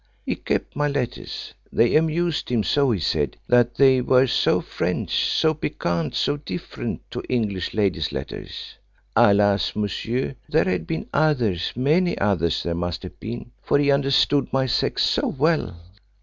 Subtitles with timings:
[0.25, 5.53] He kept my letters they amused him so, he said they were so French, so
[5.53, 8.77] piquant, so different to English ladies' letters.
[9.15, 14.51] Alas, monsieur, there had been others many others there must have been, for he understood
[14.51, 15.75] my sex so well.